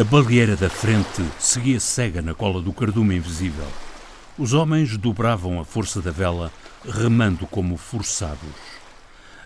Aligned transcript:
A 0.00 0.04
baleeira 0.04 0.56
da 0.56 0.70
frente 0.70 1.22
seguia 1.38 1.78
cega 1.78 2.22
na 2.22 2.32
cola 2.32 2.62
do 2.62 2.72
cardume 2.72 3.16
invisível. 3.16 3.66
Os 4.38 4.54
homens 4.54 4.96
dobravam 4.96 5.60
a 5.60 5.64
força 5.64 6.00
da 6.00 6.10
vela, 6.10 6.50
remando 6.88 7.46
como 7.46 7.76
forçados. 7.76 8.48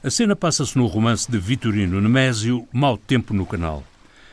A 0.01 0.09
cena 0.09 0.37
passa-se 0.37 0.79
no 0.79 0.87
romance 0.87 1.29
de 1.29 1.39
Vitorino 1.39 2.01
Nemésio, 2.01 2.69
Mau 2.73 2.97
Tempo 2.97 3.35
no 3.35 3.45
Canal, 3.45 3.83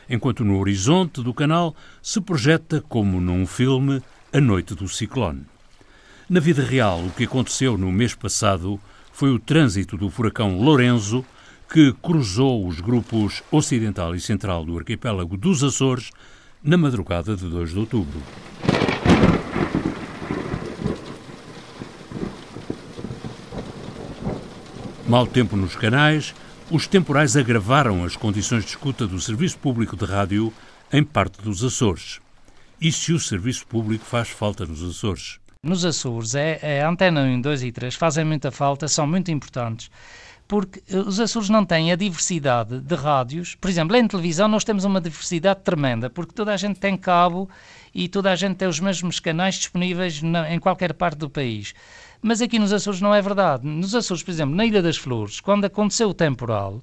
enquanto 0.08 0.44
no 0.44 0.60
horizonte 0.60 1.20
do 1.20 1.34
canal 1.34 1.74
se 2.00 2.20
projeta, 2.20 2.80
como 2.88 3.20
num 3.20 3.44
filme, 3.44 4.00
a 4.32 4.40
noite 4.40 4.76
do 4.76 4.86
ciclone. 4.86 5.42
Na 6.30 6.38
vida 6.38 6.62
real, 6.62 7.00
o 7.00 7.10
que 7.10 7.24
aconteceu 7.24 7.76
no 7.76 7.90
mês 7.90 8.14
passado 8.14 8.78
foi 9.12 9.32
o 9.32 9.40
trânsito 9.40 9.96
do 9.96 10.08
furacão 10.08 10.60
Lorenzo 10.60 11.24
que 11.72 11.90
cruzou 12.02 12.66
os 12.68 12.80
grupos 12.80 13.42
ocidental 13.50 14.14
e 14.14 14.20
central 14.20 14.62
do 14.62 14.76
arquipélago 14.76 15.38
dos 15.38 15.64
Açores 15.64 16.10
na 16.62 16.76
madrugada 16.76 17.34
de 17.34 17.48
2 17.48 17.70
de 17.70 17.78
outubro. 17.78 18.20
Mau 25.08 25.26
tempo 25.26 25.56
nos 25.56 25.74
canais, 25.74 26.34
os 26.70 26.86
temporais 26.86 27.38
agravaram 27.38 28.04
as 28.04 28.16
condições 28.16 28.64
de 28.64 28.70
escuta 28.72 29.06
do 29.06 29.18
serviço 29.18 29.58
público 29.58 29.96
de 29.96 30.04
rádio 30.04 30.52
em 30.92 31.02
parte 31.02 31.40
dos 31.40 31.64
Açores. 31.64 32.20
E 32.78 32.92
se 32.92 33.14
o 33.14 33.18
serviço 33.18 33.66
público 33.66 34.04
faz 34.04 34.28
falta 34.28 34.66
nos 34.66 34.82
Açores? 34.82 35.40
Nos 35.64 35.86
Açores, 35.86 36.34
é, 36.34 36.58
é 36.60 36.82
a 36.82 36.90
Antena 36.90 37.22
1, 37.22 37.40
2 37.40 37.62
e 37.62 37.72
3 37.72 37.94
fazem 37.94 38.26
muita 38.26 38.50
falta, 38.50 38.88
são 38.88 39.06
muito 39.06 39.30
importantes 39.30 39.90
porque 40.52 40.82
eh, 40.86 40.98
os 40.98 41.18
Açores 41.18 41.48
não 41.48 41.64
têm 41.64 41.92
a 41.92 41.96
diversidade 41.96 42.78
de 42.78 42.94
rádios. 42.94 43.54
Por 43.54 43.70
exemplo, 43.70 43.96
em 43.96 44.06
televisão 44.06 44.46
nós 44.46 44.64
temos 44.64 44.84
uma 44.84 45.00
diversidade 45.00 45.60
tremenda, 45.60 46.10
porque 46.10 46.34
toda 46.34 46.52
a 46.52 46.58
gente 46.58 46.78
tem 46.78 46.94
cabo 46.94 47.48
e 47.94 48.06
toda 48.06 48.30
a 48.30 48.36
gente 48.36 48.56
tem 48.56 48.68
os 48.68 48.78
mesmos 48.78 49.18
canais 49.18 49.54
disponíveis 49.54 50.20
na, 50.20 50.52
em 50.52 50.58
qualquer 50.58 50.92
parte 50.92 51.16
do 51.16 51.30
país. 51.30 51.72
Mas 52.20 52.42
aqui 52.42 52.58
nos 52.58 52.70
Açores 52.70 53.00
não 53.00 53.14
é 53.14 53.22
verdade. 53.22 53.66
Nos 53.66 53.94
Açores, 53.94 54.22
por 54.22 54.30
exemplo, 54.30 54.54
na 54.54 54.66
Ilha 54.66 54.82
das 54.82 54.98
Flores, 54.98 55.40
quando 55.40 55.64
aconteceu 55.64 56.10
o 56.10 56.14
temporal, 56.14 56.82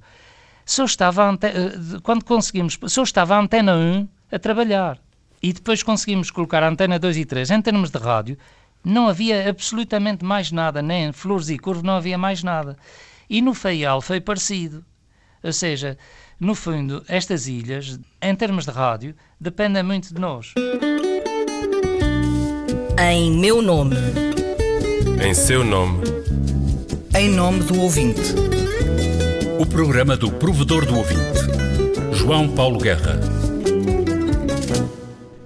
só 0.66 0.86
estava 0.86 1.30
ante... 1.30 1.46
Eh, 1.46 1.74
quando 2.02 2.26
conseguimos, 2.26 2.76
só 2.88 3.04
estava 3.04 3.36
a 3.36 3.40
antena 3.40 3.76
1 3.76 4.08
a 4.32 4.40
trabalhar. 4.40 4.98
E 5.44 5.54
depois 5.54 5.84
conseguimos 5.84 6.32
colocar 6.32 6.64
a 6.64 6.70
antena 6.70 6.98
2 6.98 7.18
e 7.18 7.24
3 7.24 7.52
em 7.52 7.62
termos 7.62 7.92
de 7.92 8.00
rádio, 8.00 8.36
não 8.84 9.08
havia 9.08 9.48
absolutamente 9.48 10.26
mais 10.26 10.52
nada, 10.52 10.82
nem 10.82 11.10
em 11.10 11.12
Flores 11.12 11.50
e 11.50 11.60
Curvo 11.60 11.86
não 11.86 11.98
havia 11.98 12.18
mais 12.18 12.42
nada. 12.42 12.76
E 13.30 13.42
no 13.42 13.54
Faial 13.54 14.02
foi 14.02 14.20
parecido. 14.20 14.84
Ou 15.44 15.54
seja, 15.54 15.98
no 16.40 16.56
fundo, 16.56 17.04
estas 17.08 17.48
ilhas, 17.48 18.00
em 18.22 18.36
termos 18.36 18.66
de 18.66 18.72
rádio, 18.72 19.16
dependem 19.40 19.84
muito 19.84 20.14
de 20.14 20.20
nós. 20.20 20.54
Em 23.00 23.32
meu 23.32 23.62
nome. 23.62 23.96
Em 25.24 25.34
seu 25.34 25.64
nome. 25.64 26.00
Em 27.16 27.30
nome 27.30 27.60
do 27.64 27.80
ouvinte. 27.80 28.34
O 29.60 29.66
programa 29.66 30.18
do 30.18 30.32
provedor 30.32 30.86
do 30.86 30.98
ouvinte. 30.98 31.40
João 32.14 32.50
Paulo 32.50 32.80
Guerra. 32.80 33.20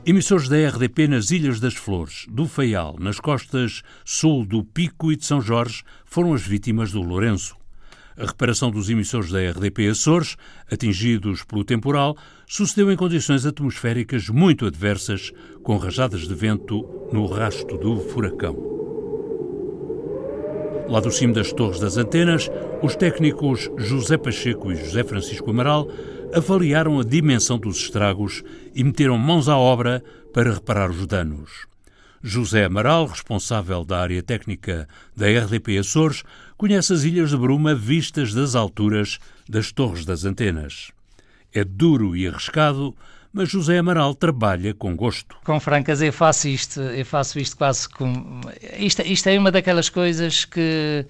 Emissores 0.05 0.47
da 0.47 0.57
RDP 0.57 1.07
nas 1.07 1.31
Ilhas 1.31 1.59
das 1.59 1.75
Flores, 1.75 2.25
do 2.29 2.45
Faial, 2.47 2.95
nas 2.99 3.19
costas 3.19 3.81
sul 4.03 4.45
do 4.45 4.63
Pico 4.63 5.11
e 5.11 5.15
de 5.15 5.25
São 5.25 5.39
Jorge, 5.39 5.83
foram 6.05 6.33
as 6.33 6.41
vítimas 6.41 6.91
do 6.91 7.01
Lourenço. 7.01 7.62
A 8.17 8.25
reparação 8.25 8.69
dos 8.69 8.89
emissores 8.89 9.31
da 9.31 9.39
RDP 9.39 9.87
Açores, 9.87 10.35
atingidos 10.71 11.43
pelo 11.43 11.63
temporal, 11.63 12.15
sucedeu 12.47 12.91
em 12.91 12.95
condições 12.95 13.45
atmosféricas 13.45 14.29
muito 14.29 14.67
adversas, 14.67 15.31
com 15.63 15.77
rajadas 15.77 16.27
de 16.27 16.35
vento 16.35 16.87
no 17.11 17.25
rasto 17.25 17.75
do 17.77 17.99
furacão. 17.99 18.55
Lá 20.87 20.99
do 20.99 21.09
cimo 21.09 21.33
das 21.33 21.51
torres 21.51 21.79
das 21.79 21.97
antenas, 21.97 22.51
os 22.83 22.95
técnicos 22.95 23.69
José 23.77 24.17
Pacheco 24.17 24.71
e 24.71 24.75
José 24.75 25.03
Francisco 25.03 25.49
Amaral 25.49 25.87
avaliaram 26.33 26.99
a 26.99 27.03
dimensão 27.03 27.57
dos 27.57 27.77
estragos 27.77 28.43
e 28.75 28.83
meteram 28.83 29.17
mãos 29.17 29.49
à 29.49 29.57
obra 29.57 30.03
para 30.33 30.53
reparar 30.53 30.91
os 30.91 31.07
danos. 31.07 31.72
José 32.25 32.63
Amaral, 32.63 33.05
responsável 33.05 33.83
da 33.83 33.99
área 33.99 34.23
técnica 34.23 34.87
da 35.13 35.27
RDP 35.27 35.77
Açores, 35.77 36.23
conhece 36.55 36.93
as 36.93 37.03
Ilhas 37.03 37.31
de 37.31 37.37
Bruma 37.37 37.75
vistas 37.75 38.33
das 38.33 38.55
alturas 38.55 39.19
das 39.47 39.73
torres 39.73 40.05
das 40.05 40.23
antenas. 40.23 40.91
É 41.53 41.65
duro 41.65 42.15
e 42.15 42.25
arriscado, 42.25 42.95
mas 43.33 43.49
José 43.49 43.77
Amaral 43.77 44.15
trabalha 44.15 44.73
com 44.73 44.95
gosto. 44.95 45.35
Com 45.43 45.59
francas, 45.59 46.01
eu 46.01 46.13
faço 46.13 46.47
isto, 46.47 46.79
eu 46.79 47.05
faço 47.05 47.37
isto 47.39 47.57
quase 47.57 47.89
com. 47.89 48.39
Isto, 48.79 49.01
isto 49.01 49.27
é 49.27 49.37
uma 49.37 49.51
daquelas 49.51 49.89
coisas 49.89 50.45
que 50.45 51.05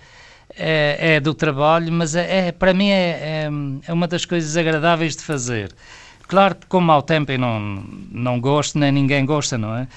é, 0.56 1.16
é 1.16 1.20
do 1.20 1.36
trabalho, 1.36 1.94
mas 1.94 2.16
é, 2.16 2.48
é 2.48 2.52
para 2.52 2.74
mim 2.74 2.90
é, 2.90 3.46
é, 3.46 3.50
é, 3.86 3.94
uma 3.94 4.08
das 4.08 4.26
coisas 4.26 4.58
agradáveis 4.58 5.16
de 5.16 5.22
fazer. 5.22 5.76
Claro 6.28 6.56
que, 6.56 6.66
com 6.66 6.82
mau 6.82 7.04
tempo, 7.04 7.32
eu 7.32 7.38
não, 7.38 7.60
não 8.10 8.42
gosto, 8.42 8.80
nem 8.80 8.92
ninguém 8.92 9.24
gosta, 9.24 9.60
não 9.60 9.76
é? 9.78 9.88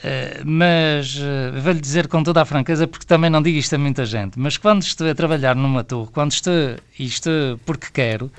Uh, 0.00 0.42
mas 0.46 1.16
uh, 1.16 1.60
vou-lhe 1.60 1.80
dizer 1.80 2.08
com 2.08 2.22
toda 2.22 2.40
a 2.40 2.44
franqueza, 2.46 2.86
porque 2.88 3.04
também 3.04 3.28
não 3.28 3.42
digo 3.42 3.58
isto 3.58 3.74
a 3.74 3.78
muita 3.78 4.06
gente, 4.06 4.38
mas 4.38 4.56
quando 4.56 4.80
estou 4.80 5.06
a 5.06 5.14
trabalhar 5.14 5.54
numa 5.54 5.84
torre, 5.84 6.08
quando 6.10 6.32
estou, 6.32 6.54
e 6.98 7.04
estou 7.04 7.58
porque 7.66 7.88
quero, 7.92 8.32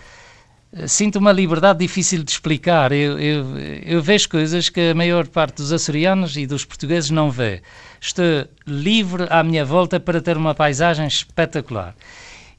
uh, 0.73 0.87
sinto 0.87 1.19
uma 1.19 1.31
liberdade 1.31 1.77
difícil 1.77 2.23
de 2.23 2.31
explicar. 2.31 2.91
Eu, 2.91 3.19
eu, 3.19 3.59
eu, 3.85 4.01
vejo 4.01 4.27
coisas 4.27 4.69
que 4.69 4.89
a 4.89 4.95
maior 4.95 5.27
parte 5.27 5.57
dos 5.57 5.71
açorianos 5.71 6.35
e 6.35 6.47
dos 6.47 6.65
portugueses 6.65 7.11
não 7.11 7.29
vê. 7.29 7.61
Estou 7.99 8.47
livre 8.65 9.27
à 9.29 9.43
minha 9.43 9.63
volta 9.63 9.99
para 9.99 10.19
ter 10.19 10.37
uma 10.37 10.55
paisagem 10.55 11.05
espetacular. 11.05 11.93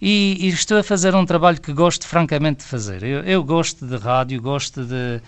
E, 0.00 0.46
e 0.46 0.48
estou 0.48 0.78
a 0.78 0.82
fazer 0.84 1.12
um 1.16 1.26
trabalho 1.26 1.60
que 1.60 1.72
gosto 1.72 2.06
francamente 2.06 2.60
de 2.60 2.66
fazer. 2.66 3.02
Eu, 3.02 3.20
eu 3.24 3.42
gosto 3.42 3.84
de 3.84 3.96
rádio, 3.96 4.40
gosto 4.40 4.84
de, 4.84 5.20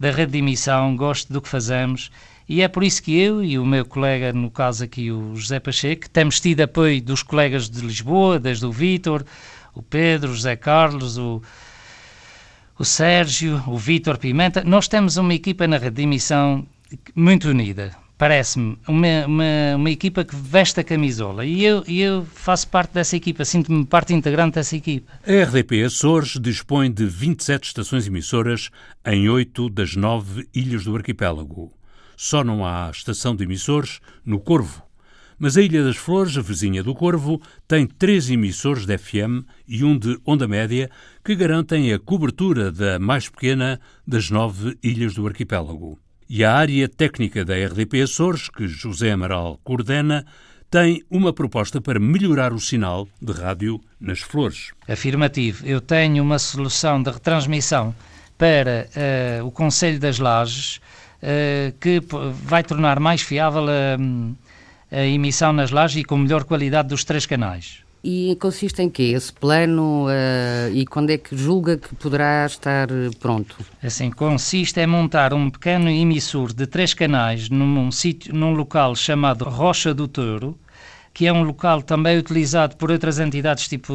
da 0.00 0.10
rede 0.10 0.32
de 0.32 0.38
emissão, 0.38 0.96
gosto 0.96 1.32
do 1.32 1.40
que 1.40 1.48
fazemos 1.48 2.10
e 2.50 2.62
é 2.62 2.66
por 2.66 2.82
isso 2.82 3.00
que 3.00 3.16
eu 3.16 3.44
e 3.44 3.56
o 3.60 3.64
meu 3.64 3.86
colega, 3.86 4.32
no 4.32 4.50
caso 4.50 4.82
aqui 4.82 5.12
o 5.12 5.36
José 5.36 5.60
Pacheco, 5.60 6.10
temos 6.10 6.40
tido 6.40 6.62
apoio 6.62 7.00
dos 7.00 7.22
colegas 7.22 7.70
de 7.70 7.80
Lisboa, 7.80 8.40
desde 8.40 8.66
o 8.66 8.72
Vítor, 8.72 9.24
o 9.72 9.80
Pedro, 9.80 10.32
o 10.32 10.34
José 10.34 10.56
Carlos, 10.56 11.16
o, 11.16 11.40
o 12.76 12.84
Sérgio, 12.84 13.62
o 13.68 13.78
Vítor 13.78 14.18
Pimenta. 14.18 14.64
Nós 14.64 14.88
temos 14.88 15.16
uma 15.16 15.32
equipa 15.32 15.68
na 15.68 15.78
rede 15.78 15.98
de 15.98 16.02
emissão 16.02 16.66
muito 17.14 17.48
unida. 17.48 17.94
Parece-me 18.18 18.76
uma, 18.88 19.26
uma, 19.26 19.76
uma, 19.76 19.90
equipa 19.92 20.24
que 20.24 20.34
veste 20.34 20.80
a 20.80 20.84
camisola 20.84 21.46
e 21.46 21.64
eu, 21.64 21.84
eu 21.86 22.26
faço 22.34 22.66
parte 22.66 22.94
dessa 22.94 23.16
equipa, 23.16 23.44
sinto-me 23.44 23.86
parte 23.86 24.12
integrante 24.12 24.56
dessa 24.56 24.74
equipa. 24.74 25.12
A 25.24 25.44
RDP 25.44 25.84
Açores 25.84 26.36
dispõe 26.40 26.90
de 26.90 27.06
27 27.06 27.68
estações 27.68 28.08
emissoras 28.08 28.70
em 29.06 29.28
oito 29.28 29.70
das 29.70 29.94
nove 29.94 30.48
ilhas 30.52 30.82
do 30.82 30.96
arquipélago. 30.96 31.72
Só 32.22 32.44
não 32.44 32.66
há 32.66 32.90
estação 32.90 33.34
de 33.34 33.44
emissores 33.44 33.98
no 34.26 34.38
Corvo. 34.38 34.82
Mas 35.38 35.56
a 35.56 35.62
Ilha 35.62 35.82
das 35.82 35.96
Flores, 35.96 36.36
a 36.36 36.42
vizinha 36.42 36.82
do 36.82 36.94
Corvo, 36.94 37.40
tem 37.66 37.86
três 37.86 38.28
emissores 38.28 38.84
de 38.84 38.98
FM 38.98 39.46
e 39.66 39.82
um 39.82 39.96
de 39.96 40.20
onda 40.26 40.46
média 40.46 40.90
que 41.24 41.34
garantem 41.34 41.94
a 41.94 41.98
cobertura 41.98 42.70
da 42.70 42.98
mais 42.98 43.30
pequena 43.30 43.80
das 44.06 44.28
nove 44.28 44.76
ilhas 44.82 45.14
do 45.14 45.26
arquipélago. 45.26 45.98
E 46.28 46.44
a 46.44 46.54
área 46.54 46.86
técnica 46.90 47.42
da 47.42 47.54
RDP 47.54 48.02
Açores, 48.02 48.50
que 48.50 48.68
José 48.68 49.12
Amaral 49.12 49.58
coordena, 49.64 50.26
tem 50.70 51.02
uma 51.10 51.32
proposta 51.32 51.80
para 51.80 51.98
melhorar 51.98 52.52
o 52.52 52.60
sinal 52.60 53.08
de 53.18 53.32
rádio 53.32 53.80
nas 53.98 54.20
Flores. 54.20 54.72
Afirmativo. 54.86 55.66
Eu 55.66 55.80
tenho 55.80 56.22
uma 56.22 56.38
solução 56.38 57.02
de 57.02 57.10
retransmissão 57.10 57.94
para 58.36 58.88
uh, 59.40 59.46
o 59.46 59.50
Conselho 59.50 59.98
das 59.98 60.18
Lages 60.18 60.82
que 61.80 62.00
vai 62.42 62.62
tornar 62.62 62.98
mais 62.98 63.20
fiável 63.20 63.64
a, 63.68 64.96
a 64.96 65.04
emissão 65.04 65.52
nas 65.52 65.70
lajes 65.70 66.02
e 66.02 66.04
com 66.04 66.16
melhor 66.16 66.44
qualidade 66.44 66.88
dos 66.88 67.04
três 67.04 67.26
canais. 67.26 67.82
E 68.02 68.34
consiste 68.40 68.80
em 68.80 68.88
quê? 68.88 69.12
Esse 69.14 69.30
plano 69.30 70.06
uh, 70.06 70.72
e 70.72 70.86
quando 70.86 71.10
é 71.10 71.18
que 71.18 71.36
julga 71.36 71.76
que 71.76 71.94
poderá 71.94 72.46
estar 72.46 72.88
pronto? 73.18 73.54
Assim, 73.82 74.10
consiste 74.10 74.80
em 74.80 74.86
montar 74.86 75.34
um 75.34 75.50
pequeno 75.50 75.90
emissor 75.90 76.54
de 76.54 76.66
três 76.66 76.94
canais 76.94 77.50
num, 77.50 77.90
sítio, 77.90 78.34
num 78.34 78.54
local 78.54 78.96
chamado 78.96 79.44
Rocha 79.44 79.92
do 79.92 80.08
Touro, 80.08 80.58
que 81.12 81.26
é 81.26 81.32
um 81.32 81.42
local 81.42 81.82
também 81.82 82.18
utilizado 82.18 82.76
por 82.76 82.90
outras 82.90 83.18
entidades, 83.18 83.68
tipo 83.68 83.92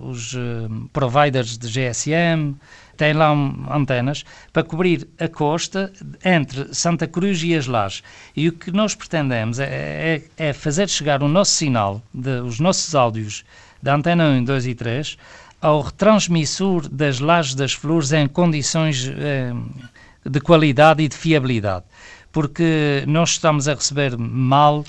os 0.00 0.34
uh, 0.34 0.88
providers 0.92 1.56
de 1.56 1.68
GSM, 1.68 2.54
tem 2.96 3.12
lá 3.12 3.32
um, 3.32 3.66
antenas 3.70 4.24
para 4.52 4.64
cobrir 4.64 5.08
a 5.20 5.28
costa 5.28 5.92
entre 6.24 6.74
Santa 6.74 7.06
Cruz 7.06 7.42
e 7.42 7.54
as 7.54 7.66
Lajes. 7.66 8.02
E 8.34 8.48
o 8.48 8.52
que 8.52 8.72
nós 8.72 8.94
pretendemos 8.94 9.60
é, 9.60 10.22
é, 10.36 10.48
é 10.48 10.52
fazer 10.52 10.88
chegar 10.88 11.22
o 11.22 11.28
nosso 11.28 11.52
sinal, 11.52 12.02
de, 12.12 12.40
os 12.40 12.58
nossos 12.58 12.94
áudios 12.94 13.44
da 13.80 13.94
antena 13.94 14.28
1, 14.28 14.44
2 14.44 14.66
e 14.66 14.74
3 14.74 15.16
ao 15.60 15.80
retransmissor 15.80 16.88
das 16.88 17.20
Lajes 17.20 17.54
das 17.54 17.72
Flores 17.72 18.12
em 18.12 18.28
condições 18.28 19.08
eh, 19.08 19.52
de 20.24 20.40
qualidade 20.40 21.02
e 21.02 21.08
de 21.08 21.16
fiabilidade. 21.16 21.84
Porque 22.30 23.02
nós 23.06 23.30
estamos 23.30 23.66
a 23.66 23.74
receber 23.74 24.16
mal 24.16 24.84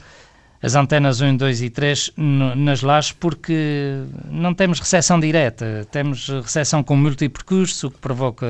as 0.62 0.76
antenas 0.76 1.22
1, 1.22 1.38
2 1.38 1.62
e 1.62 1.70
3 1.70 2.14
nas 2.18 2.82
lajes 2.82 3.12
porque 3.14 4.04
não 4.30 4.54
temos 4.54 4.80
recepção 4.80 5.20
direta, 5.20 5.88
temos 5.92 6.28
recepção 6.28 6.84
com 6.84 6.96
multipercurso, 6.96 7.88
o 7.88 7.92
que 7.92 7.98
provoca 7.98 8.48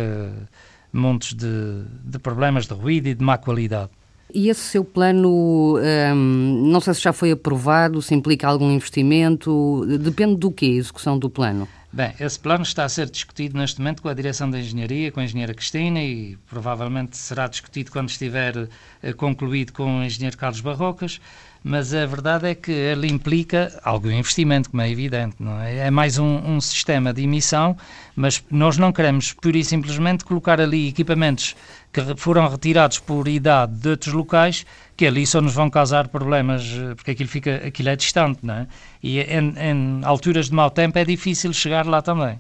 montes 0.92 1.34
de, 1.34 1.84
de 2.04 2.18
problemas 2.18 2.66
de 2.66 2.74
ruído 2.74 3.08
e 3.08 3.14
de 3.14 3.24
má 3.24 3.38
qualidade. 3.38 3.92
E 4.34 4.50
esse 4.50 4.62
seu 4.62 4.84
plano, 4.84 5.80
hum, 5.80 6.70
não 6.72 6.80
sei 6.80 6.94
se 6.94 7.02
já 7.02 7.12
foi 7.12 7.32
aprovado, 7.32 8.00
se 8.02 8.14
implica 8.14 8.48
algum 8.48 8.72
investimento, 8.72 9.84
depende 10.00 10.36
do 10.36 10.52
que 10.52 10.66
a 10.66 10.76
execução 10.76 11.18
do 11.18 11.30
plano? 11.30 11.68
Bem, 11.92 12.14
esse 12.20 12.40
plano 12.40 12.62
está 12.62 12.86
a 12.86 12.90
ser 12.90 13.10
discutido 13.10 13.58
neste 13.58 13.80
momento 13.80 14.04
com 14.04 14.10
a 14.10 14.14
Direção 14.14 14.48
da 14.50 14.60
Engenharia, 14.60 15.12
com 15.12 15.20
a 15.20 15.24
Engenheira 15.24 15.56
Cristina 15.56 16.00
e 16.00 16.38
provavelmente 16.48 17.18
será 17.18 17.48
discutido 17.48 17.92
quando 17.92 18.10
estiver 18.10 18.70
eh, 19.02 19.14
concluído 19.14 19.74
com 19.74 20.00
o 20.00 20.04
Engenheiro 20.04 20.38
Carlos 20.38 20.62
Barrocas 20.62 21.20
mas 21.64 21.94
a 21.94 22.06
verdade 22.06 22.48
é 22.48 22.56
que 22.56 22.72
ele 22.72 23.08
implica 23.08 23.80
algum 23.84 24.12
investimento, 24.12 24.70
como 24.70 24.82
é 24.82 24.90
evidente, 24.90 25.36
não 25.40 25.60
é? 25.60 25.88
É 25.88 25.92
mais 25.92 26.18
um, 26.18 26.38
um, 26.56 26.62
sistema 26.62 27.14
de 27.14 27.24
emissão, 27.24 27.76
mas 28.16 28.44
nós 28.50 28.78
não 28.78 28.92
queremos, 28.92 29.34
pura 29.34 29.58
e 29.58 29.64
simplesmente, 29.64 30.24
colocar 30.24 30.62
ali 30.62 30.88
equipamentos 30.88 31.56
que 31.92 32.02
foram 32.16 32.48
retirados 32.48 33.00
por 33.00 33.28
idade 33.28 33.74
de 33.74 33.90
outros 33.90 34.14
locais, 34.14 34.66
que 34.96 35.06
ali 35.06 35.26
só 35.26 35.42
nos 35.42 35.54
vão 35.54 35.70
causar 35.70 36.08
problemas, 36.08 36.64
eh, 36.64 36.96
porque 36.96 37.12
aquilo, 37.12 37.30
fica, 37.30 37.56
aquilo 37.68 37.90
é 37.90 37.96
distante, 37.96 38.40
não 38.44 38.54
é? 38.54 38.68
E 39.02 39.20
em, 39.20 39.54
em 39.58 40.02
alturas 40.04 40.48
de 40.48 40.54
mau 40.54 40.70
tempo 40.70 40.98
é 40.98 41.06
difícil 41.06 41.52
chegar 41.54 41.86
lá 41.86 42.02
também. 42.02 42.40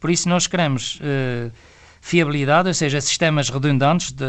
Por 0.00 0.10
isso 0.10 0.28
nós 0.28 0.46
queremos... 0.46 1.00
Uh, 1.00 1.50
fiabilidade, 2.00 2.68
ou 2.68 2.74
seja, 2.74 3.00
sistemas 3.00 3.50
redundantes, 3.50 4.12
de 4.12 4.24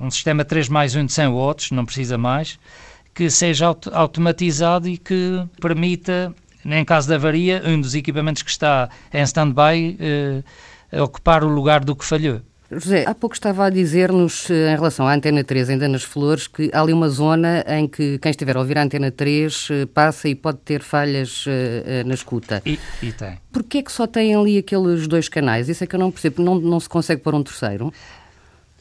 um 0.00 0.10
sistema 0.10 0.44
3 0.44 0.68
mais 0.68 0.94
1 0.94 1.06
de 1.06 1.12
100 1.12 1.28
watts, 1.28 1.70
não 1.70 1.84
precisa 1.84 2.16
mais, 2.16 2.58
que 3.14 3.30
seja 3.30 3.66
auto 3.66 3.90
automatizado 3.94 4.88
e 4.88 4.98
que 4.98 5.42
permita, 5.60 6.34
em 6.64 6.84
caso 6.84 7.08
de 7.08 7.14
avaria, 7.14 7.62
um 7.64 7.80
dos 7.80 7.94
equipamentos 7.94 8.42
que 8.42 8.50
está 8.50 8.88
em 9.12 9.22
stand-by 9.22 9.96
eh, 10.00 10.42
ocupar 11.00 11.44
o 11.44 11.48
lugar 11.48 11.84
do 11.84 11.94
que 11.94 12.04
falhou. 12.04 12.40
José, 12.70 13.04
há 13.06 13.14
pouco 13.14 13.36
estava 13.36 13.66
a 13.66 13.70
dizer-nos, 13.70 14.50
eh, 14.50 14.72
em 14.72 14.74
relação 14.74 15.06
à 15.06 15.14
Antena 15.14 15.44
3, 15.44 15.70
ainda 15.70 15.86
nas 15.86 16.02
Flores, 16.02 16.48
que 16.48 16.70
há 16.72 16.80
ali 16.80 16.92
uma 16.92 17.08
zona 17.08 17.64
em 17.68 17.86
que 17.86 18.18
quem 18.18 18.30
estiver 18.30 18.56
a 18.56 18.58
ouvir 18.58 18.76
a 18.78 18.82
Antena 18.82 19.12
3 19.12 19.68
eh, 19.70 19.86
passa 19.86 20.28
e 20.28 20.34
pode 20.34 20.58
ter 20.58 20.82
falhas 20.82 21.44
na 22.04 22.14
escuta. 22.14 22.60
E, 22.66 22.80
e 23.00 23.12
tem. 23.12 23.38
Porquê 23.52 23.78
é 23.78 23.82
que 23.82 23.92
só 23.92 24.08
têm 24.08 24.34
ali 24.34 24.58
aqueles 24.58 25.06
dois 25.06 25.28
canais? 25.28 25.68
Isso 25.68 25.84
é 25.84 25.86
que 25.86 25.94
eu 25.94 26.00
não 26.00 26.10
percebo. 26.10 26.42
Não, 26.42 26.56
não 26.56 26.80
se 26.80 26.88
consegue 26.88 27.22
pôr 27.22 27.34
um 27.34 27.42
terceiro? 27.44 27.92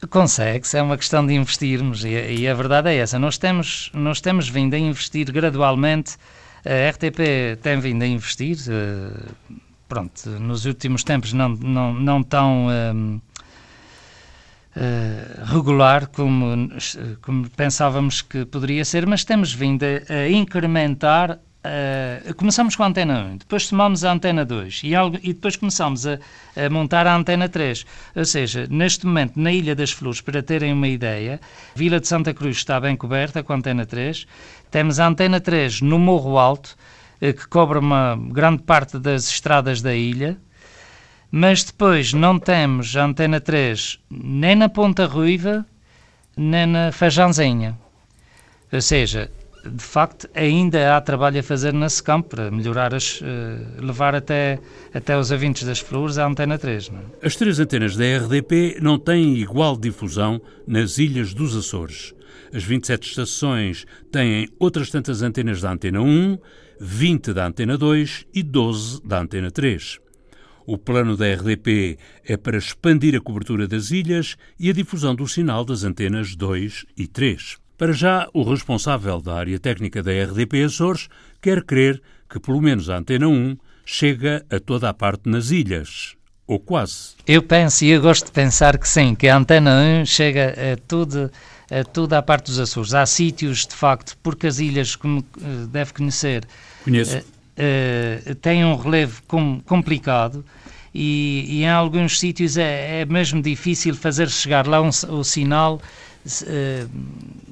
Consegue-se, 0.09 0.77
é 0.77 0.81
uma 0.81 0.97
questão 0.97 1.25
de 1.25 1.33
investirmos 1.33 2.03
e, 2.03 2.09
e, 2.09 2.47
a 2.47 2.53
verdade 2.53 2.89
é 2.89 2.97
essa. 2.97 3.17
Nós 3.19 3.37
temos, 3.37 3.91
nós 3.93 4.19
temos 4.19 4.49
vindo 4.49 4.73
a 4.73 4.77
investir 4.77 5.31
gradualmente, 5.31 6.17
a 6.65 6.89
RTP 6.89 7.61
tem 7.61 7.79
vindo 7.79 8.03
a 8.03 8.07
investir, 8.07 8.57
uh, 8.69 9.33
pronto, 9.87 10.29
nos 10.29 10.65
últimos 10.65 11.03
tempos 11.03 11.33
não, 11.33 11.49
não, 11.49 11.93
não 11.93 12.23
tão 12.23 12.67
uh, 12.67 13.21
regular 15.45 16.07
como, 16.07 16.69
como 17.21 17.49
pensávamos 17.51 18.21
que 18.21 18.45
poderia 18.45 18.83
ser, 18.83 19.05
mas 19.05 19.23
temos 19.23 19.53
vindo 19.53 19.83
a, 19.83 20.13
a 20.13 20.29
incrementar 20.29 21.39
Uh, 21.65 22.33
começamos 22.33 22.75
com 22.75 22.83
a 22.83 22.87
antena 22.87 23.23
1, 23.23 23.37
depois 23.37 23.69
tomamos 23.69 24.03
a 24.03 24.11
antena 24.11 24.43
2 24.43 24.81
e, 24.83 24.93
algo, 24.93 25.17
e 25.23 25.31
depois 25.31 25.55
começamos 25.55 26.05
a, 26.05 26.19
a, 26.57 26.69
montar 26.69 27.07
a 27.07 27.15
antena 27.15 27.47
3. 27.47 27.85
Ou 28.17 28.25
seja, 28.25 28.67
neste 28.69 29.05
momento, 29.05 29.39
na 29.39 29.49
Ilha 29.49 29.73
das 29.73 29.91
Flores, 29.91 30.19
para 30.19 30.43
terem 30.43 30.73
uma 30.73 30.89
ideia, 30.89 31.39
Vila 31.73 32.01
de 32.01 32.07
Santa 32.07 32.33
Cruz 32.33 32.57
está 32.57 32.81
bem 32.81 32.97
coberta 32.97 33.41
com 33.41 33.53
a 33.53 33.55
antena 33.55 33.85
3. 33.85 34.27
Temos 34.69 34.99
a 34.99 35.07
antena 35.07 35.39
3 35.39 35.79
no 35.79 35.97
Morro 35.97 36.37
Alto, 36.37 36.75
uh, 37.21 37.33
que 37.33 37.47
cobre 37.47 37.79
uma 37.79 38.19
grande 38.19 38.63
parte 38.63 38.99
das 38.99 39.29
estradas 39.29 39.81
da 39.81 39.95
ilha. 39.95 40.37
Mas 41.31 41.63
depois 41.63 42.11
não 42.11 42.37
temos 42.39 42.93
a 42.97 43.05
antena 43.05 43.39
3 43.39 43.99
nem 44.11 44.53
na 44.53 44.67
Ponta 44.67 45.05
Ruiva, 45.05 45.65
nem 46.35 46.65
na 46.65 46.91
Fajanzinha. 46.91 47.79
Ou 48.69 48.81
seja, 48.81 49.31
de 49.69 49.83
facto, 49.83 50.29
ainda 50.33 50.95
há 50.95 51.01
trabalho 51.01 51.39
a 51.39 51.43
fazer 51.43 51.73
nesse 51.73 52.03
campo 52.03 52.29
para 52.29 52.51
melhorar 52.51 52.93
as. 52.93 53.21
Uh, 53.21 53.25
levar 53.79 54.13
até, 54.13 54.59
até 54.93 55.17
os 55.17 55.31
ouvintes 55.31 55.63
das 55.63 55.79
flores 55.79 56.17
à 56.17 56.27
antena 56.27 56.57
3. 56.57 56.89
Não 56.89 56.99
é? 56.99 57.03
As 57.27 57.35
três 57.35 57.59
antenas 57.59 57.95
da 57.95 58.03
RDP 58.03 58.77
não 58.81 58.99
têm 58.99 59.37
igual 59.37 59.77
difusão 59.77 60.41
nas 60.67 60.97
ilhas 60.97 61.33
dos 61.33 61.55
Açores. 61.55 62.13
As 62.53 62.63
27 62.63 63.09
estações 63.09 63.85
têm 64.11 64.47
outras 64.59 64.89
tantas 64.89 65.21
antenas 65.21 65.61
da 65.61 65.71
antena 65.71 66.01
1, 66.01 66.37
20 66.79 67.33
da 67.33 67.47
antena 67.47 67.77
2 67.77 68.25
e 68.33 68.43
12 68.43 69.01
da 69.03 69.21
antena 69.21 69.49
3. 69.49 69.99
O 70.65 70.77
plano 70.77 71.17
da 71.17 71.25
RDP 71.33 71.97
é 72.25 72.37
para 72.37 72.57
expandir 72.57 73.15
a 73.15 73.21
cobertura 73.21 73.67
das 73.67 73.91
ilhas 73.91 74.37
e 74.59 74.69
a 74.69 74.73
difusão 74.73 75.13
do 75.15 75.27
sinal 75.27 75.65
das 75.65 75.83
antenas 75.83 76.35
2 76.35 76.85
e 76.97 77.07
3. 77.07 77.62
Para 77.77 77.91
já, 77.91 78.27
o 78.33 78.43
responsável 78.43 79.21
da 79.21 79.35
área 79.35 79.59
técnica 79.59 80.01
da 80.03 80.11
RDP 80.11 80.63
Açores 80.63 81.09
quer 81.41 81.63
crer 81.63 82.01
que 82.29 82.39
pelo 82.39 82.61
menos 82.61 82.89
a 82.89 82.97
Antena 82.97 83.27
1 83.27 83.57
chega 83.85 84.45
a 84.49 84.59
toda 84.59 84.89
a 84.89 84.93
parte 84.93 85.29
nas 85.29 85.51
ilhas. 85.51 86.15
Ou 86.45 86.59
quase. 86.59 87.15
Eu 87.25 87.41
penso 87.41 87.85
e 87.85 87.89
eu 87.89 88.01
gosto 88.01 88.25
de 88.25 88.31
pensar 88.31 88.77
que 88.77 88.87
sim, 88.87 89.15
que 89.15 89.27
a 89.27 89.37
Antena 89.37 89.71
1 90.01 90.05
chega 90.05 90.53
a 90.73 90.77
tudo 90.87 91.31
a 91.71 91.83
toda 91.83 92.17
a 92.17 92.21
parte 92.21 92.47
dos 92.47 92.59
Açores. 92.59 92.93
Há 92.93 93.05
sítios, 93.05 93.65
de 93.65 93.73
facto, 93.73 94.15
porque 94.21 94.47
as 94.47 94.59
ilhas, 94.59 94.95
como 94.95 95.25
eh, 95.41 95.65
deve 95.69 95.93
conhecer, 95.93 96.45
Conheço. 96.83 97.17
Uh, 97.17 98.31
uh, 98.31 98.35
têm 98.35 98.65
um 98.65 98.75
relevo 98.75 99.21
com, 99.27 99.61
complicado 99.61 100.45
e, 100.93 101.45
e, 101.47 101.63
em 101.63 101.69
alguns 101.69 102.19
sítios 102.19 102.57
é, 102.57 103.01
é, 103.01 103.05
mesmo 103.05 103.41
difícil 103.41 103.95
fazer 103.95 104.29
chegar 104.29 104.67
lá 104.67 104.81
um, 104.81 104.89
o 105.09 105.23
sinal 105.23 105.81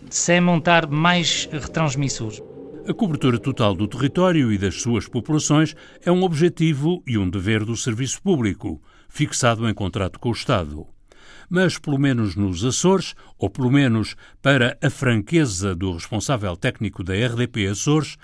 sem 0.09 0.41
montar 0.41 0.87
mais 0.87 1.47
retransmissores. 1.51 2.41
A 2.87 2.93
cobertura 2.93 3.37
total 3.37 3.75
do 3.75 3.87
território 3.87 4.51
e 4.51 4.57
das 4.57 4.81
suas 4.81 5.07
populações 5.07 5.75
é 6.03 6.11
um 6.11 6.23
objetivo 6.23 7.03
e 7.05 7.17
um 7.17 7.29
dever 7.29 7.63
do 7.63 7.77
serviço 7.77 8.21
público, 8.21 8.81
fixado 9.07 9.69
em 9.69 9.73
contrato 9.73 10.19
com 10.19 10.29
o 10.29 10.33
Estado. 10.33 10.87
Mas, 11.49 11.77
pelo 11.77 11.99
menos 11.99 12.35
nos 12.35 12.65
Açores, 12.65 13.13
ou 13.37 13.49
pelo 13.49 13.69
menos 13.69 14.15
para 14.41 14.77
a 14.81 14.89
franqueza 14.89 15.75
do 15.75 15.91
responsável 15.91 16.55
técnico 16.55 17.03
da 17.03 17.13
RDP 17.13 17.67
Açores, 17.67 18.17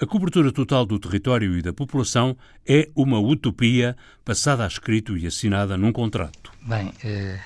a 0.00 0.06
cobertura 0.06 0.50
total 0.50 0.84
do 0.84 0.98
território 0.98 1.56
e 1.56 1.62
da 1.62 1.72
população 1.72 2.36
é 2.66 2.90
uma 2.94 3.20
utopia 3.20 3.96
passada 4.24 4.64
a 4.64 4.66
escrito 4.66 5.16
e 5.16 5.26
assinada 5.26 5.76
num 5.76 5.92
contrato. 5.92 6.52
Bem, 6.66 6.92
eh, 7.04 7.38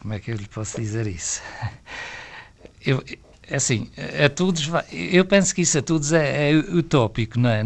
como 0.00 0.14
é 0.14 0.18
que 0.18 0.30
eu 0.30 0.36
lhe 0.36 0.46
posso 0.46 0.80
dizer 0.80 1.06
isso? 1.06 1.42
Eu, 2.84 3.02
é 3.50 3.56
assim, 3.56 3.88
a 4.24 4.28
todos, 4.28 4.70
eu 4.92 5.24
penso 5.24 5.54
que 5.54 5.62
isso 5.62 5.78
a 5.78 5.82
todos 5.82 6.12
é, 6.12 6.50
é, 6.50 6.54
utópico, 6.54 7.38
não 7.38 7.48
é? 7.48 7.62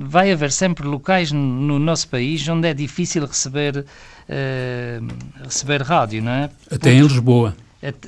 Vai 0.00 0.32
haver 0.32 0.50
sempre 0.50 0.86
locais 0.86 1.30
no 1.30 1.78
nosso 1.78 2.08
país 2.08 2.46
onde 2.48 2.68
é 2.68 2.74
difícil 2.74 3.24
receber, 3.24 3.78
uh, 3.78 5.44
receber 5.44 5.82
rádio, 5.82 6.22
não 6.22 6.32
é? 6.32 6.50
Até 6.70 6.92
em 6.92 7.02
Lisboa. 7.02 7.54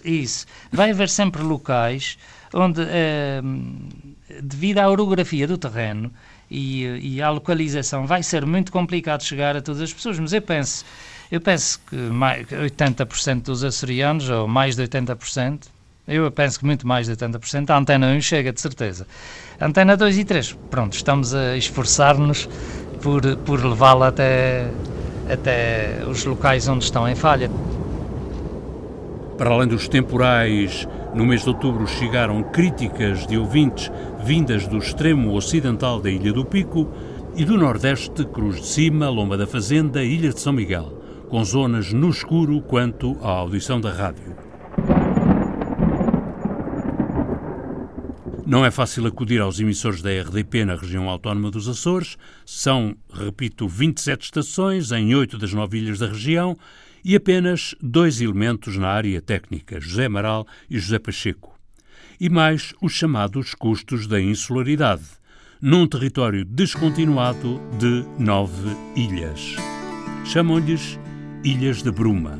Isso. 0.04 0.46
Vai 0.72 0.90
haver 0.90 1.08
sempre 1.08 1.42
locais 1.42 2.18
onde, 2.54 2.80
uh, 2.80 4.42
devido 4.42 4.78
à 4.78 4.88
orografia 4.88 5.46
do 5.46 5.58
terreno 5.58 6.10
e, 6.50 6.84
e 7.16 7.22
à 7.22 7.30
localização, 7.30 8.06
vai 8.06 8.22
ser 8.22 8.46
muito 8.46 8.72
complicado 8.72 9.22
chegar 9.22 9.54
a 9.54 9.60
todas 9.60 9.82
as 9.82 9.92
pessoas, 9.92 10.18
mas 10.18 10.32
eu 10.32 10.40
penso, 10.40 10.84
eu 11.30 11.40
penso 11.40 11.80
que 11.88 11.96
mais, 11.96 12.46
80% 12.46 13.42
dos 13.42 13.62
açorianos, 13.62 14.28
ou 14.30 14.48
mais 14.48 14.76
de 14.76 14.82
80%, 14.82 15.66
eu 16.06 16.30
penso 16.30 16.58
que 16.58 16.64
muito 16.64 16.86
mais 16.86 17.06
de 17.06 17.14
80%. 17.14 17.70
A 17.70 17.78
antena 17.78 18.06
1 18.06 18.20
chega, 18.22 18.52
de 18.52 18.60
certeza. 18.60 19.06
Antena 19.60 19.96
2 19.96 20.18
e 20.18 20.24
3, 20.24 20.56
pronto, 20.70 20.94
estamos 20.94 21.34
a 21.34 21.56
esforçar-nos 21.56 22.48
por, 23.02 23.36
por 23.38 23.62
levá-la 23.62 24.08
até, 24.08 24.70
até 25.30 26.02
os 26.08 26.24
locais 26.24 26.66
onde 26.66 26.84
estão 26.84 27.06
em 27.06 27.14
falha. 27.14 27.50
Para 29.36 29.50
além 29.50 29.68
dos 29.68 29.86
temporais, 29.86 30.88
no 31.14 31.26
mês 31.26 31.42
de 31.42 31.48
outubro 31.50 31.86
chegaram 31.86 32.42
críticas 32.42 33.26
de 33.26 33.36
ouvintes 33.36 33.90
vindas 34.24 34.66
do 34.66 34.78
extremo 34.78 35.32
ocidental 35.34 36.00
da 36.00 36.10
Ilha 36.10 36.32
do 36.32 36.44
Pico 36.44 36.88
e 37.36 37.44
do 37.44 37.56
nordeste, 37.56 38.24
Cruz 38.24 38.56
de 38.56 38.66
Cima, 38.66 39.08
Lomba 39.08 39.36
da 39.36 39.46
Fazenda, 39.46 40.02
Ilha 40.02 40.32
de 40.32 40.40
São 40.40 40.52
Miguel, 40.52 40.97
com 41.28 41.44
zonas 41.44 41.92
no 41.92 42.10
escuro 42.10 42.60
quanto 42.62 43.18
à 43.22 43.28
audição 43.28 43.80
da 43.80 43.92
rádio. 43.92 44.34
Não 48.46 48.64
é 48.64 48.70
fácil 48.70 49.06
acudir 49.06 49.42
aos 49.42 49.60
emissores 49.60 50.00
da 50.00 50.08
RDP 50.08 50.64
na 50.64 50.74
região 50.74 51.06
autónoma 51.06 51.50
dos 51.50 51.68
Açores. 51.68 52.16
São, 52.46 52.96
repito, 53.12 53.68
27 53.68 54.22
estações 54.22 54.90
em 54.90 55.14
oito 55.14 55.36
das 55.36 55.52
nove 55.52 55.76
ilhas 55.76 55.98
da 55.98 56.06
região 56.06 56.56
e 57.04 57.14
apenas 57.14 57.74
dois 57.78 58.22
elementos 58.22 58.78
na 58.78 58.88
área 58.88 59.20
técnica, 59.20 59.78
José 59.78 60.06
Amaral 60.06 60.46
e 60.70 60.78
José 60.78 60.98
Pacheco. 60.98 61.54
E 62.18 62.30
mais 62.30 62.72
os 62.80 62.92
chamados 62.92 63.54
custos 63.54 64.06
da 64.06 64.18
insularidade, 64.18 65.04
num 65.60 65.86
território 65.86 66.42
descontinuado 66.42 67.60
de 67.78 68.02
nove 68.18 68.74
ilhas. 68.96 69.56
Chamam-lhes 70.24 70.98
Ilhas 71.44 71.82
de 71.82 71.90
Bruma. 71.90 72.38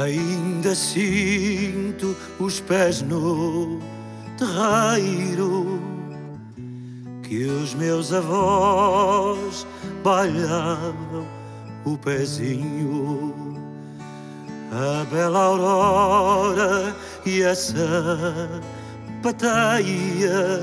Ainda 0.00 0.74
sinto 0.74 2.16
os 2.38 2.60
pés 2.60 3.02
no 3.02 3.80
terreiro 4.38 5.80
que 7.22 7.44
os 7.44 7.74
meus 7.74 8.12
avós 8.12 9.66
balhavam 10.02 11.26
o 11.84 11.98
pezinho. 11.98 13.34
A 14.70 15.04
bela 15.04 15.40
aurora 15.40 16.96
e 17.26 17.42
essa 17.42 18.62
pateia 19.22 20.60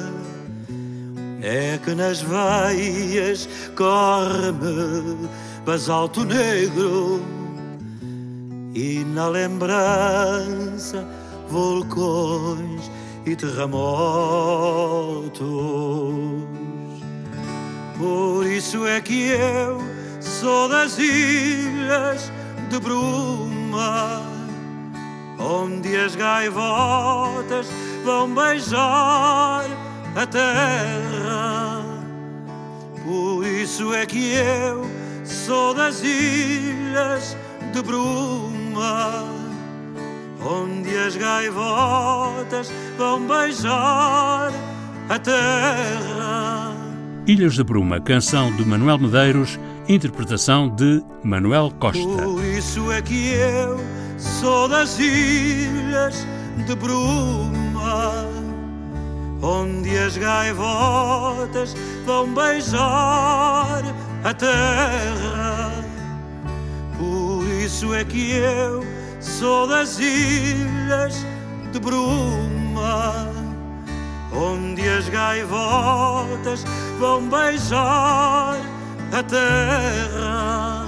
é 1.41 1.77
que 1.83 1.93
nas 1.93 2.21
veias 2.21 3.47
corre-me 3.75 5.29
basalto 5.65 6.23
negro 6.25 7.38
e 8.73 9.03
na 9.03 9.27
lembrança 9.27 11.05
vulcões 11.49 12.91
e 13.25 13.35
terremotos. 13.35 13.79
Por 17.97 18.45
isso 18.45 18.87
é 18.87 19.01
que 19.01 19.29
eu 19.29 19.81
sou 20.21 20.69
das 20.69 20.97
ilhas 20.97 22.31
de 22.69 22.79
bruma, 22.79 24.21
onde 25.37 25.97
as 25.97 26.15
gaivotas 26.15 27.67
vão 28.05 28.33
beijar 28.33 29.65
a 30.15 30.25
terra. 30.25 31.83
Por 33.03 33.45
isso 33.45 33.93
é 33.93 34.05
que 34.05 34.33
eu 34.33 34.85
sou 35.25 35.73
das 35.73 36.01
ilhas 36.03 37.35
de 37.73 37.81
bruma, 37.81 38.58
onde 40.45 40.97
as 40.97 41.15
gaivotas 41.15 42.71
vão 42.97 43.27
beijar 43.27 44.51
a 45.09 45.19
terra. 45.19 46.75
Ilhas 47.27 47.53
de 47.53 47.63
Bruma, 47.63 47.99
canção 47.99 48.55
de 48.55 48.65
Manuel 48.65 48.97
Medeiros, 48.97 49.59
interpretação 49.87 50.69
de 50.69 51.03
Manuel 51.23 51.71
Costa. 51.79 52.23
Por 52.23 52.43
isso 52.43 52.91
é 52.91 53.01
que 53.01 53.33
eu 53.33 53.79
sou 54.17 54.67
das 54.67 54.97
ilhas 54.99 56.25
de 56.65 56.75
Bruma, 56.75 58.25
onde 59.41 59.97
as 59.97 60.17
gaivotas 60.17 61.75
vão 62.05 62.33
beijar 62.33 63.83
a 64.23 64.33
terra. 64.33 65.38
Isso 67.69 67.93
é 67.93 68.03
que 68.03 68.31
eu 68.31 68.83
sou 69.21 69.67
das 69.67 69.99
ilhas 69.99 71.23
de 71.71 71.79
Bruma, 71.79 73.31
onde 74.33 74.81
as 74.89 75.07
gaivotas 75.07 76.65
vão 76.99 77.29
beijar 77.29 78.57
a 79.11 79.23
terra. 79.23 80.87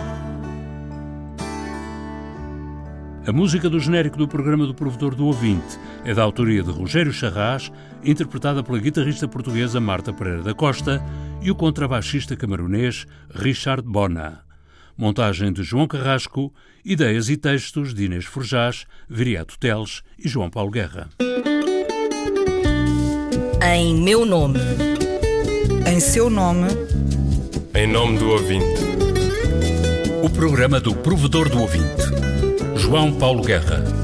A 3.28 3.32
música 3.32 3.70
do 3.70 3.80
genérico 3.80 4.18
do 4.18 4.28
programa 4.28 4.66
do 4.66 4.74
Provedor 4.74 5.14
do 5.14 5.28
Ouvinte 5.28 5.80
é 6.04 6.16
da 6.16 6.24
autoria 6.24 6.64
de 6.64 6.72
Rogério 6.72 7.14
Charras, 7.14 7.72
interpretada 8.04 8.64
pela 8.64 8.80
guitarrista 8.80 9.28
portuguesa 9.28 9.80
Marta 9.80 10.12
Pereira 10.12 10.42
da 10.42 10.56
Costa 10.56 11.00
e 11.44 11.52
o 11.52 11.56
contrabaixista 11.56 12.36
camarunês 12.36 13.06
Richard 13.30 13.84
Bona. 13.88 14.51
Montagem 14.98 15.52
de 15.52 15.64
João 15.64 15.88
Carrasco, 15.88 16.54
ideias 16.84 17.30
e 17.30 17.38
textos 17.38 17.94
de 17.94 18.06
Inês 18.06 18.26
Forjás, 18.26 18.86
Viriato 19.10 19.58
Teles 19.58 20.02
e 20.18 20.28
João 20.28 20.50
Paulo 20.50 20.72
Guerra. 20.72 21.10
Em 23.74 23.96
meu 23.96 24.26
nome. 24.26 24.60
Em 25.88 26.00
seu 26.00 26.30
nome. 26.30 26.68
Em 27.74 27.88
nome 27.88 28.18
do 28.18 28.30
ouvinte. 28.30 28.66
O 30.24 30.30
programa 30.30 30.80
do 30.80 30.96
Provedor 30.96 31.50
do 31.50 31.62
Ouvinte. 31.62 32.04
João 32.76 33.14
Paulo 33.14 33.44
Guerra. 33.44 34.01